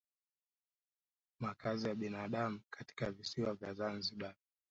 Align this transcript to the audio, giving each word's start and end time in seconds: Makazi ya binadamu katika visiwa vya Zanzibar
Makazi 1.39 1.87
ya 1.87 1.95
binadamu 1.95 2.61
katika 2.69 3.11
visiwa 3.11 3.53
vya 3.53 3.73
Zanzibar 3.73 4.35